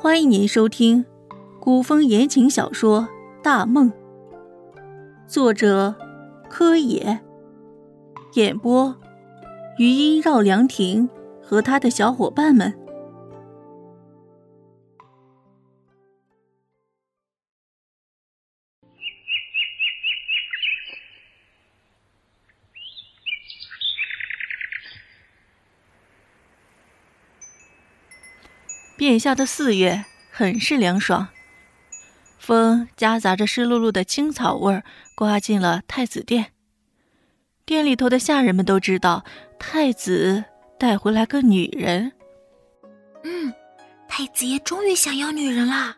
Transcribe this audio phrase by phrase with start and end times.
[0.00, 1.04] 欢迎您收听
[1.58, 3.00] 古风言情小说
[3.42, 3.90] 《大梦》，
[5.26, 5.92] 作者
[6.48, 7.18] 柯野，
[8.34, 8.94] 演播
[9.76, 11.10] 余音绕梁亭
[11.42, 12.72] 和他的小伙伴们。
[28.98, 31.28] 变下的四月很是凉爽，
[32.36, 34.82] 风夹杂着湿漉漉的青草味儿，
[35.14, 36.52] 刮进了太子殿。
[37.64, 39.24] 殿里头的下人们都知道，
[39.56, 40.42] 太子
[40.80, 42.10] 带回来个女人。
[43.22, 43.54] 嗯，
[44.08, 45.96] 太子爷终于想要女人啦。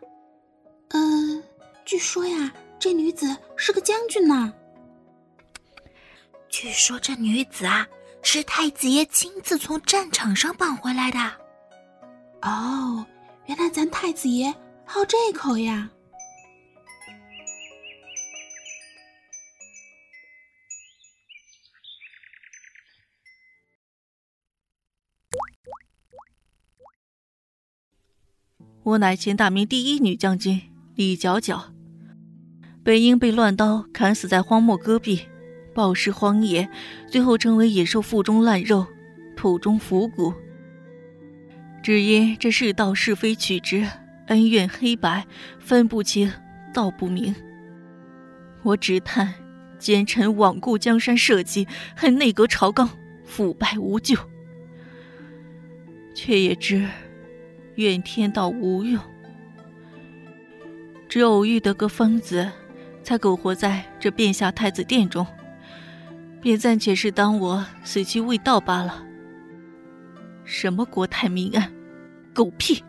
[0.89, 1.41] 嗯，
[1.83, 4.53] 据说呀，这女子是个将军呢。
[6.49, 7.87] 据说这女子啊，
[8.21, 11.40] 是太子爷亲自从战场上绑回来的。
[12.41, 13.05] 哦，
[13.45, 14.51] 原来咱太子爷
[14.85, 15.89] 好这口呀！
[28.83, 30.59] 我乃前大明第一女将军
[30.95, 31.65] 李皎皎，
[32.83, 35.27] 本应被乱刀砍死在荒漠戈壁，
[35.75, 36.67] 暴尸荒野，
[37.07, 38.87] 最后成为野兽腹中烂肉，
[39.37, 40.33] 土中腐骨。
[41.81, 43.87] 只因这世道是非曲直，
[44.27, 45.25] 恩怨黑白
[45.59, 46.31] 分不清，
[46.73, 47.35] 道不明。
[48.63, 49.33] 我只叹
[49.79, 52.89] 奸臣罔顾江山社稷，恨内阁朝纲
[53.25, 54.15] 腐败无救，
[56.13, 56.87] 却也知
[57.75, 59.01] 怨天道无用。
[61.09, 62.51] 只偶遇得个疯子，
[63.03, 65.25] 才苟活在这变下太子殿中，
[66.39, 69.07] 便暂且是当我死期未到罢了。
[70.53, 71.71] 什么国泰民安，
[72.33, 72.83] 狗屁！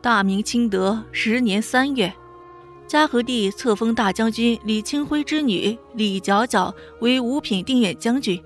[0.00, 2.10] 大明清德十年三月，
[2.86, 8.42] 嘉禾帝册封大将军李清辉之女李皎皎为五品定远将军，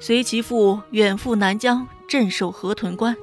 [0.00, 3.14] 随其父远赴南疆镇守河豚关。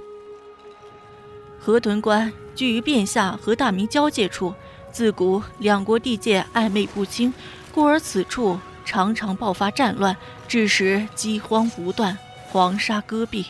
[1.58, 4.54] 河豚关居于卞下和大明交界处，
[4.92, 7.34] 自古两国地界暧昧不清，
[7.74, 8.58] 故而此处
[8.90, 10.18] 常常爆发战乱，
[10.48, 12.18] 致使饥荒不断，
[12.48, 13.46] 黄沙戈壁。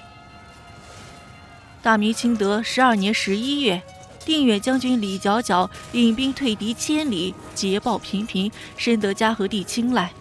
[1.81, 3.81] 大明清德十二年十一月。
[4.25, 10.11] 定远将军李皎皎领兵退敌千里，捷报频频，深得嘉禾帝青睐。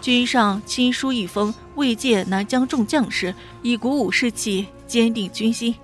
[0.00, 5.74] 君上亲书一封，慰藉南疆众将士，以鼓舞士气，坚定军心。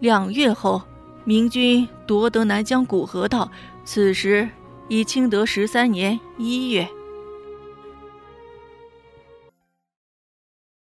[0.00, 0.82] 两月后，
[1.24, 3.50] 明军夺得南疆古河道，
[3.86, 4.50] 此时
[4.88, 6.97] 以清德十三年一月。